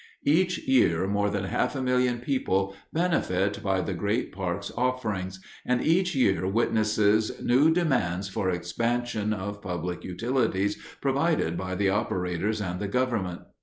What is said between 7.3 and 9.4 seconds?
new demands for expansion